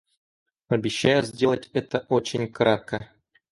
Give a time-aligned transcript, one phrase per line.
[0.69, 3.11] Обещаю сделать это очень кратко.